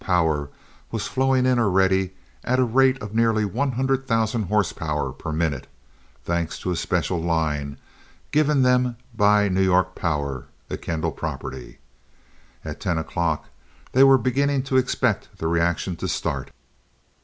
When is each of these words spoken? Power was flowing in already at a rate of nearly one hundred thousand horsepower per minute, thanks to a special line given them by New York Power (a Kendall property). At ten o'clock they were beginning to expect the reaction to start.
Power 0.03 0.49
was 0.89 1.05
flowing 1.05 1.45
in 1.45 1.59
already 1.59 2.13
at 2.43 2.57
a 2.57 2.63
rate 2.63 2.99
of 3.03 3.13
nearly 3.13 3.45
one 3.45 3.73
hundred 3.73 4.07
thousand 4.07 4.45
horsepower 4.45 5.11
per 5.11 5.31
minute, 5.31 5.67
thanks 6.23 6.57
to 6.61 6.71
a 6.71 6.75
special 6.75 7.21
line 7.21 7.77
given 8.31 8.63
them 8.63 8.97
by 9.15 9.47
New 9.47 9.61
York 9.61 9.93
Power 9.93 10.47
(a 10.71 10.77
Kendall 10.77 11.11
property). 11.11 11.77
At 12.65 12.79
ten 12.81 12.97
o'clock 12.97 13.49
they 13.91 14.03
were 14.03 14.17
beginning 14.17 14.63
to 14.63 14.77
expect 14.77 15.37
the 15.37 15.45
reaction 15.47 15.95
to 15.97 16.07
start. 16.07 16.49